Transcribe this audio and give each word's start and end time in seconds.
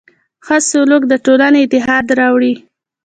ښه 0.45 0.57
سلوک 0.69 1.03
د 1.07 1.13
ټولنې 1.25 1.59
اتحاد 1.65 2.05
راوړي. 2.19 2.53